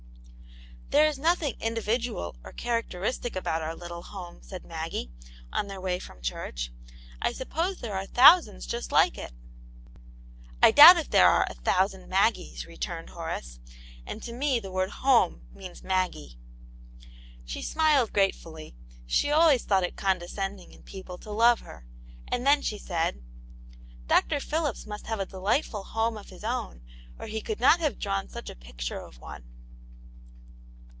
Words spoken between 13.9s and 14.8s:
and to me the